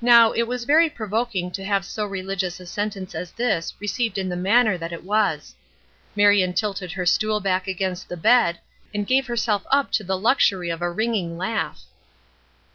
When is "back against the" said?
7.38-8.16